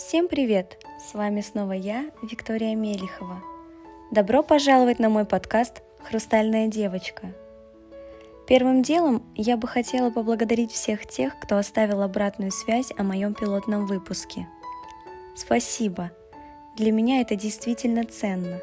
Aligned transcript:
Всем 0.00 0.28
привет! 0.28 0.78
С 0.98 1.12
вами 1.12 1.42
снова 1.42 1.72
я, 1.72 2.10
Виктория 2.22 2.74
Мелихова. 2.74 3.42
Добро 4.10 4.42
пожаловать 4.42 4.98
на 4.98 5.10
мой 5.10 5.26
подкаст 5.26 5.82
«Хрустальная 6.02 6.68
девочка». 6.68 7.34
Первым 8.48 8.82
делом 8.82 9.22
я 9.36 9.58
бы 9.58 9.68
хотела 9.68 10.10
поблагодарить 10.10 10.72
всех 10.72 11.06
тех, 11.06 11.38
кто 11.38 11.58
оставил 11.58 12.00
обратную 12.00 12.50
связь 12.50 12.90
о 12.96 13.02
моем 13.02 13.34
пилотном 13.34 13.86
выпуске. 13.86 14.48
Спасибо! 15.36 16.10
Для 16.78 16.92
меня 16.92 17.20
это 17.20 17.36
действительно 17.36 18.04
ценно. 18.04 18.58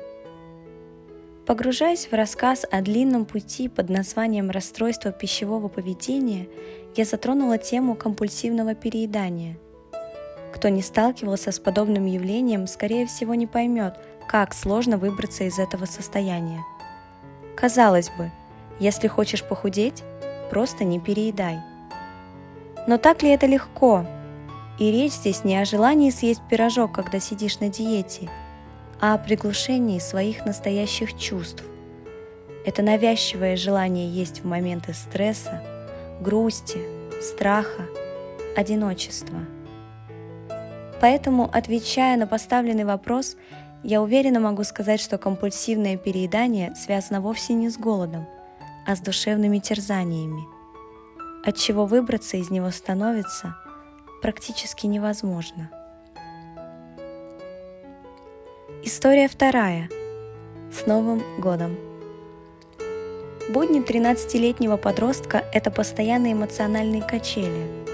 Погружаясь 1.46 2.08
в 2.08 2.14
рассказ 2.14 2.66
о 2.72 2.82
длинном 2.82 3.26
пути 3.26 3.70
под 3.70 3.90
названием 3.90 4.50
«Расстройство 4.50 5.12
пищевого 5.12 5.68
поведения», 5.68 6.48
я 6.96 7.06
затронула 7.06 7.60
тему 7.60 7.96
компульсивного 7.96 8.74
переедания– 8.74 9.60
кто 10.58 10.70
не 10.70 10.82
сталкивался 10.82 11.52
с 11.52 11.60
подобным 11.60 12.08
явлением, 12.08 12.66
скорее 12.66 13.06
всего 13.06 13.36
не 13.36 13.46
поймет, 13.46 13.94
как 14.28 14.56
сложно 14.56 14.98
выбраться 14.98 15.44
из 15.44 15.60
этого 15.60 15.86
состояния. 15.86 16.64
Казалось 17.56 18.10
бы, 18.18 18.32
если 18.80 19.08
хочешь 19.08 19.44
похудеть, 19.44 20.04
просто 20.50 20.84
не 20.84 21.00
переедай. 21.00 21.60
Но 22.88 22.98
так 22.98 23.22
ли 23.22 23.30
это 23.30 23.46
легко? 23.46 24.08
И 24.80 24.92
речь 24.92 25.14
здесь 25.14 25.44
не 25.44 25.58
о 25.58 25.66
желании 25.66 26.10
съесть 26.10 26.42
пирожок, 26.50 26.92
когда 26.92 27.20
сидишь 27.20 27.60
на 27.60 27.70
диете, 27.70 28.28
а 29.00 29.14
о 29.14 29.20
приглушении 29.20 30.00
своих 30.00 30.44
настоящих 30.44 31.16
чувств. 31.20 31.64
Это 32.66 32.82
навязчивое 32.82 33.58
желание 33.58 34.10
есть 34.10 34.42
в 34.42 34.48
моменты 34.48 34.96
стресса, 34.96 35.62
грусти, 36.20 36.80
страха, 37.22 37.86
одиночества– 38.56 39.38
Поэтому, 41.00 41.50
отвечая 41.52 42.18
на 42.18 42.26
поставленный 42.26 42.86
вопрос, 42.86 43.38
я 43.84 44.02
уверенно 44.02 44.40
могу 44.40 44.64
сказать, 44.64 45.00
что 45.00 45.18
компульсивное 45.18 45.98
переедание 45.98 46.74
связано 46.76 47.22
вовсе 47.22 47.54
не 47.54 47.70
с 47.70 47.78
голодом, 47.78 48.28
а 48.86 48.96
с 48.96 49.00
душевными 49.00 49.60
терзаниями, 49.60 50.44
от 51.46 51.58
чего 51.58 51.86
выбраться 51.86 52.38
из 52.38 52.50
него 52.50 52.72
становится 52.72 53.56
практически 54.22 54.88
невозможно. 54.88 55.70
История 58.84 59.28
вторая. 59.28 59.90
С 60.72 60.86
Новым 60.86 61.22
годом. 61.40 61.78
Будни 63.50 63.82
13-летнего 63.82 64.76
подростка– 64.78 65.44
это 65.54 65.72
постоянные 65.72 66.34
эмоциональные 66.34 67.02
качели– 67.04 67.68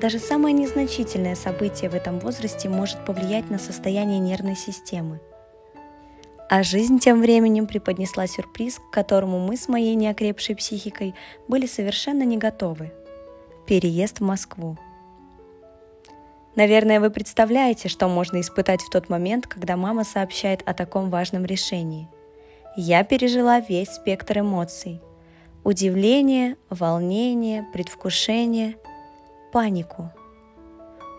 даже 0.00 0.18
самое 0.18 0.54
незначительное 0.54 1.34
событие 1.34 1.90
в 1.90 1.94
этом 1.94 2.20
возрасте 2.20 2.68
может 2.68 3.04
повлиять 3.04 3.50
на 3.50 3.58
состояние 3.58 4.20
нервной 4.20 4.54
системы. 4.56 5.20
А 6.48 6.62
жизнь 6.62 6.98
тем 6.98 7.20
временем 7.20 7.66
преподнесла 7.66 8.26
сюрприз, 8.26 8.78
к 8.78 8.90
которому 8.90 9.38
мы 9.38 9.56
с 9.56 9.68
моей 9.68 9.94
неокрепшей 9.96 10.56
психикой 10.56 11.14
были 11.46 11.66
совершенно 11.66 12.22
не 12.22 12.38
готовы. 12.38 12.92
Переезд 13.66 14.20
в 14.20 14.24
Москву. 14.24 14.78
Наверное, 16.54 17.00
вы 17.00 17.10
представляете, 17.10 17.88
что 17.88 18.08
можно 18.08 18.40
испытать 18.40 18.80
в 18.80 18.90
тот 18.90 19.08
момент, 19.08 19.46
когда 19.46 19.76
мама 19.76 20.04
сообщает 20.04 20.62
о 20.64 20.74
таком 20.74 21.10
важном 21.10 21.44
решении. 21.44 22.08
Я 22.76 23.04
пережила 23.04 23.60
весь 23.60 23.90
спектр 23.90 24.38
эмоций. 24.40 25.02
Удивление, 25.64 26.56
волнение, 26.70 27.66
предвкушение– 27.72 28.76
панику. 29.50 30.10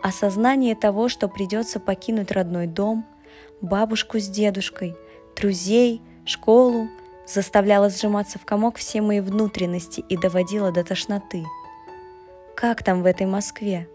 Осознание 0.02 0.76
того, 0.76 1.10
что 1.10 1.28
придется 1.28 1.80
покинуть 1.80 2.32
родной 2.32 2.68
дом, 2.68 3.06
бабушку 3.62 4.20
с 4.20 4.28
дедушкой, 4.28 4.96
друзей, 5.36 6.02
школу, 6.26 6.88
заставляло 7.28 7.90
сжиматься 7.90 8.40
в 8.40 8.46
комок 8.46 8.78
все 8.78 9.02
мои 9.02 9.20
внутренности 9.20 10.04
и 10.08 10.16
доводило 10.16 10.72
до 10.72 10.84
тошноты. 10.84 11.44
Как 12.56 12.84
там 12.84 13.04
в 13.04 13.06
этой 13.06 13.28
Москве? 13.28 13.90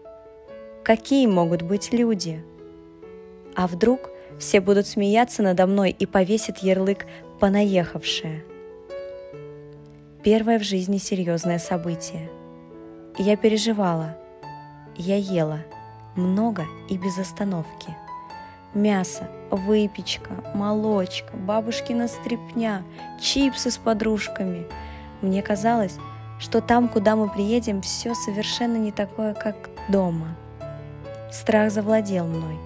Какие 0.83 1.25
могут 1.25 1.63
быть 1.63 1.91
люди? 1.91 2.43
А 3.55 3.67
вдруг 3.67 4.11
все 4.37 4.61
будут 4.61 4.85
смеяться 4.85 5.41
надо 5.41 5.65
мной 5.65 5.89
и 5.91 6.05
повесят 6.05 6.59
ярлык 6.59 7.05
«понаехавшая»? 7.39 8.43
Первое 10.23 10.59
в 10.59 10.63
жизни 10.63 10.97
серьезное 10.97 11.59
событие. 11.59 12.29
Я 13.17 13.37
переживала– 13.37 14.17
я 14.97 15.17
ела 15.17 15.59
много 16.15 16.65
и 16.89 16.97
без 16.97 17.17
остановки. 17.17 17.95
Мясо, 18.73 19.29
выпечка, 19.51 20.31
молочка, 20.53 21.35
бабушкина 21.35 22.07
стряпня, 22.07 22.83
чипсы 23.21 23.71
с 23.71 23.77
подружками. 23.77 24.67
Мне 25.21 25.41
казалось, 25.41 25.97
что 26.39 26.61
там, 26.61 26.89
куда 26.89 27.15
мы 27.15 27.29
приедем, 27.29 27.81
все 27.81 28.13
совершенно 28.13 28.75
не 28.75 28.91
такое, 28.91 29.33
как 29.33 29.55
дома. 29.89 30.35
Страх 31.31 31.71
завладел 31.71 32.25
мной. 32.25 32.57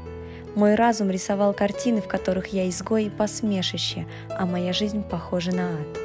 Мой 0.56 0.73
разум 0.75 1.12
рисовал 1.12 1.53
картины, 1.53 2.01
в 2.01 2.07
которых 2.07 2.47
я 2.47 2.68
изгой 2.68 3.06
и 3.06 3.09
посмешище, 3.09 4.07
а 4.35 4.47
моя 4.47 4.73
жизнь 4.73 5.03
похожа 5.03 5.51
на 5.51 5.73
ад. 5.73 6.00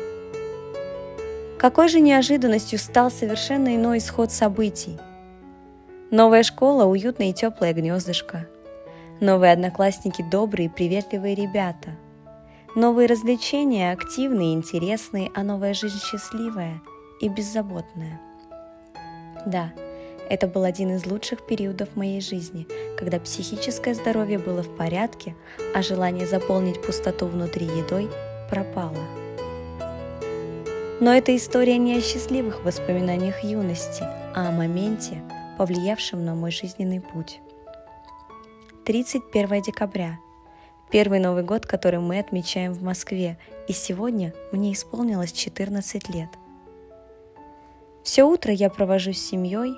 Какой 1.59 1.89
же 1.89 2.01
неожиданностью 2.01 2.79
стал 2.79 3.11
совершенно 3.11 3.75
иной 3.75 3.99
исход 3.99 4.31
событий– 4.31 4.99
Новая 6.17 6.45
школа– 6.45 6.85
уютное 6.85 7.31
и 7.31 7.33
теплое 7.33 7.73
гнездышко. 7.73 8.47
Новые 9.19 9.53
одноклассники– 9.53 10.25
добрые 10.31 10.67
и 10.67 10.69
приветливые 10.69 11.35
ребята. 11.35 11.97
Новые 12.77 13.09
развлечения– 13.09 13.91
активные 13.93 14.53
и 14.53 14.55
интересные, 14.55 15.33
а 15.35 15.43
новая 15.43 15.75
жизнь– 15.75 15.99
счастливая 16.05 16.81
и 17.21 17.29
беззаботная. 17.29 18.21
Да, 19.45 19.73
это 20.31 20.47
был 20.47 20.63
один 20.63 20.95
из 20.95 21.05
лучших 21.05 21.45
периодов 21.45 21.97
моей 21.97 22.21
жизни, 22.21 22.69
когда 22.97 23.19
психическое 23.19 23.95
здоровье 23.95 24.39
было 24.39 24.63
в 24.63 24.69
порядке, 24.77 25.35
а 25.75 25.83
желание 25.83 26.29
заполнить 26.29 26.81
пустоту 26.81 27.27
внутри 27.27 27.67
едой 27.67 28.09
пропало. 28.49 29.03
Но 31.01 31.13
эта 31.13 31.35
история 31.35 31.77
не 31.77 31.97
о 31.97 32.01
счастливых 32.01 32.65
воспоминаниях 32.65 33.43
юности, 33.43 34.05
а 34.33 34.51
о 34.51 34.53
моменте, 34.53 35.21
повлиявшим 35.57 36.25
на 36.25 36.35
мой 36.35 36.51
жизненный 36.51 37.01
путь. 37.01 37.41
31 38.85 39.63
декабря. 39.63 40.19
Первый 40.91 41.19
Новый 41.19 41.43
год, 41.43 41.67
который 41.67 42.01
мы 42.01 42.19
отмечаем 42.19 42.73
в 42.73 42.83
Москве, 42.83 43.39
и 43.67 43.73
сегодня 43.73 44.35
мне 44.53 44.73
исполнилось 44.73 45.33
14 45.33 46.09
лет. 46.11 46.29
Все 48.03 48.25
утро 48.25 48.53
я 48.53 48.69
провожу 48.69 49.13
с 49.13 49.19
семьей, 49.19 49.75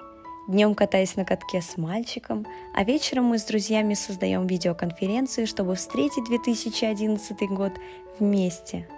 днем 0.48 0.74
катаясь 0.74 1.16
на 1.16 1.24
катке 1.24 1.62
с 1.62 1.76
мальчиком, 1.76 2.44
а 2.74 2.82
вечером 2.82 3.26
мы 3.26 3.38
с 3.38 3.44
друзьями 3.44 3.94
создаем 3.94 4.46
видеоконференцию, 4.46 5.46
чтобы 5.46 5.76
встретить 5.76 6.24
2011 6.24 7.38
год 7.50 7.72
вместе. 8.18 8.88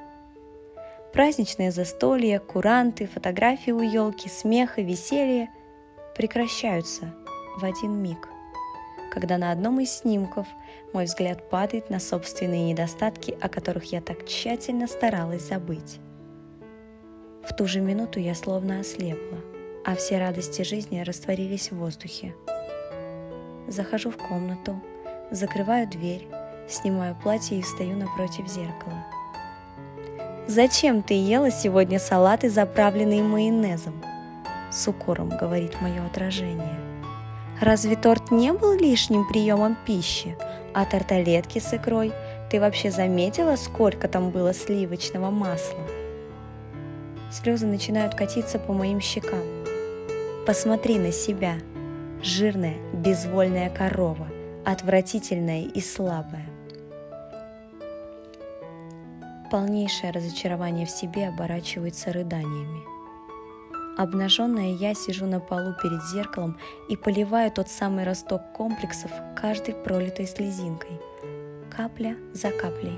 Праздничные 1.12 1.70
застолья, 1.70 2.38
куранты, 2.38 3.06
фотографии 3.06 3.70
у 3.70 3.80
елки, 3.80 4.28
смех 4.28 4.78
и 4.78 4.82
веселье 4.82 5.50
прекращаются 6.18 7.14
в 7.56 7.64
один 7.64 8.02
миг, 8.02 8.28
когда 9.12 9.38
на 9.38 9.52
одном 9.52 9.78
из 9.78 9.92
снимков 9.98 10.48
мой 10.92 11.04
взгляд 11.04 11.48
падает 11.48 11.90
на 11.90 12.00
собственные 12.00 12.64
недостатки, 12.64 13.38
о 13.40 13.48
которых 13.48 13.92
я 13.92 14.00
так 14.00 14.26
тщательно 14.26 14.88
старалась 14.88 15.46
забыть. 15.46 16.00
В 17.48 17.54
ту 17.54 17.66
же 17.66 17.80
минуту 17.80 18.18
я 18.18 18.34
словно 18.34 18.80
ослепла, 18.80 19.38
а 19.86 19.94
все 19.94 20.18
радости 20.18 20.62
жизни 20.62 21.00
растворились 21.00 21.70
в 21.70 21.76
воздухе. 21.76 22.34
Захожу 23.68 24.10
в 24.10 24.16
комнату, 24.16 24.82
закрываю 25.30 25.86
дверь, 25.86 26.26
снимаю 26.68 27.16
платье 27.22 27.60
и 27.60 27.62
встаю 27.62 27.96
напротив 27.96 28.48
зеркала. 28.48 29.06
«Зачем 30.48 31.02
ты 31.04 31.14
ела 31.14 31.52
сегодня 31.52 32.00
салаты, 32.00 32.50
заправленные 32.50 33.22
майонезом?» 33.22 34.02
С 34.70 34.88
укором 34.88 35.30
говорит 35.30 35.80
мое 35.80 36.04
отражение. 36.04 36.78
Разве 37.60 37.96
торт 37.96 38.30
не 38.30 38.52
был 38.52 38.78
лишним 38.78 39.26
приемом 39.26 39.76
пищи? 39.84 40.36
А 40.74 40.84
тарталетки 40.84 41.58
с 41.58 41.74
икрой? 41.74 42.12
Ты 42.50 42.60
вообще 42.60 42.90
заметила, 42.90 43.56
сколько 43.56 44.06
там 44.06 44.30
было 44.30 44.54
сливочного 44.54 45.30
масла? 45.30 45.82
Слезы 47.30 47.66
начинают 47.66 48.14
катиться 48.14 48.58
по 48.58 48.72
моим 48.72 49.00
щекам. 49.00 49.42
Посмотри 50.46 50.98
на 50.98 51.12
себя. 51.12 51.56
Жирная, 52.22 52.76
безвольная 52.92 53.70
корова, 53.70 54.28
отвратительная 54.64 55.64
и 55.64 55.80
слабая. 55.80 56.48
Полнейшее 59.50 60.12
разочарование 60.12 60.86
в 60.86 60.90
себе 60.90 61.28
оборачивается 61.28 62.12
рыданиями. 62.12 62.97
Обнаженная 63.98 64.74
я 64.74 64.94
сижу 64.94 65.26
на 65.26 65.40
полу 65.40 65.74
перед 65.82 66.04
зеркалом 66.04 66.56
и 66.88 66.96
поливаю 66.96 67.50
тот 67.50 67.68
самый 67.68 68.04
росток 68.04 68.52
комплексов 68.52 69.10
каждой 69.34 69.74
пролитой 69.74 70.28
слезинкой, 70.28 71.00
капля 71.68 72.16
за 72.32 72.52
каплей. 72.52 72.96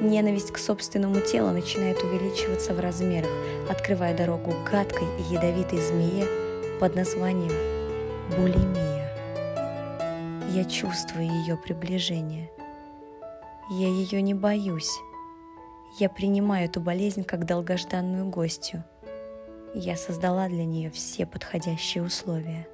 Ненависть 0.00 0.50
к 0.50 0.58
собственному 0.58 1.20
телу 1.20 1.52
начинает 1.52 2.02
увеличиваться 2.02 2.74
в 2.74 2.80
размерах, 2.80 3.30
открывая 3.70 4.16
дорогу 4.16 4.52
гадкой 4.68 5.06
и 5.20 5.32
ядовитой 5.32 5.78
змее 5.78 6.26
под 6.80 6.96
названием 6.96 7.52
булимия. 8.36 9.08
Я 10.50 10.64
чувствую 10.64 11.26
ее 11.26 11.56
приближение. 11.56 12.50
Я 13.70 13.86
ее 13.86 14.22
не 14.22 14.34
боюсь. 14.34 14.90
Я 16.00 16.08
принимаю 16.08 16.64
эту 16.64 16.80
болезнь 16.80 17.22
как 17.22 17.46
долгожданную 17.46 18.28
гостью. 18.28 18.82
Я 19.74 19.96
создала 19.96 20.48
для 20.48 20.64
нее 20.64 20.90
все 20.90 21.26
подходящие 21.26 22.02
условия. 22.02 22.66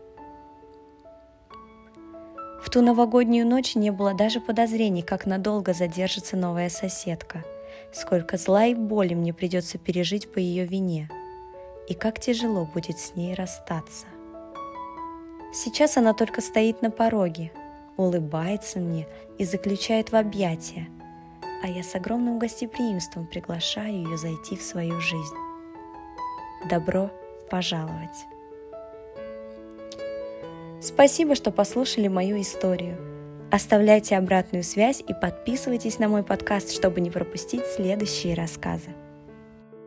В 2.62 2.70
ту 2.70 2.80
новогоднюю 2.80 3.46
ночь 3.46 3.74
не 3.74 3.90
было 3.90 4.14
даже 4.14 4.40
подозрений, 4.40 5.02
как 5.02 5.26
надолго 5.26 5.74
задержится 5.74 6.36
новая 6.36 6.70
соседка, 6.70 7.44
сколько 7.92 8.38
зла 8.38 8.66
и 8.66 8.74
боли 8.74 9.14
мне 9.14 9.34
придется 9.34 9.76
пережить 9.76 10.32
по 10.32 10.38
ее 10.38 10.64
вине, 10.64 11.10
и 11.88 11.94
как 11.94 12.20
тяжело 12.20 12.64
будет 12.64 12.98
с 12.98 13.16
ней 13.16 13.34
расстаться. 13.34 14.06
Сейчас 15.52 15.96
она 15.96 16.14
только 16.14 16.40
стоит 16.40 16.80
на 16.80 16.90
пороге, 16.90 17.52
улыбается 17.96 18.78
мне 18.78 19.06
и 19.36 19.44
заключает 19.44 20.10
в 20.10 20.16
объятия, 20.16 20.88
а 21.62 21.68
я 21.68 21.82
с 21.82 21.94
огромным 21.94 22.38
гостеприимством 22.38 23.26
приглашаю 23.26 23.94
ее 23.94 24.16
зайти 24.16 24.56
в 24.56 24.62
свою 24.62 25.00
жизнь. 25.00 25.53
Добро 26.68 27.10
пожаловать! 27.50 28.24
Спасибо, 30.80 31.34
что 31.34 31.50
послушали 31.50 32.08
мою 32.08 32.40
историю. 32.40 32.96
Оставляйте 33.50 34.16
обратную 34.16 34.64
связь 34.64 35.02
и 35.06 35.14
подписывайтесь 35.14 35.98
на 35.98 36.08
мой 36.08 36.22
подкаст, 36.22 36.72
чтобы 36.72 37.00
не 37.00 37.10
пропустить 37.10 37.66
следующие 37.66 38.34
рассказы. 38.34 38.90